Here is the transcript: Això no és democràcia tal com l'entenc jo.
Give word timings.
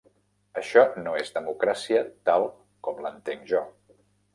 Això 0.61 0.85
no 1.01 1.13
és 1.25 1.29
democràcia 1.37 2.03
tal 2.31 2.49
com 2.89 3.07
l'entenc 3.07 3.51
jo. 3.57 3.67